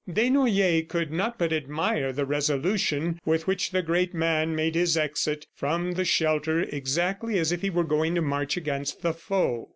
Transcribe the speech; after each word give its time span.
Desnoyers 0.11 0.87
could 0.87 1.11
not 1.11 1.37
but 1.37 1.53
admire 1.53 2.11
the 2.11 2.25
resolution 2.25 3.19
with 3.23 3.45
which 3.45 3.69
the 3.69 3.83
great 3.83 4.15
man 4.15 4.55
made 4.55 4.73
his 4.73 4.97
exit 4.97 5.45
from 5.53 5.91
the 5.91 6.05
shelter, 6.05 6.61
exactly 6.61 7.37
as 7.37 7.51
if 7.51 7.61
he 7.61 7.69
were 7.69 7.83
going 7.83 8.15
to 8.15 8.21
march 8.23 8.57
against 8.57 9.03
the 9.03 9.13
foe. 9.13 9.69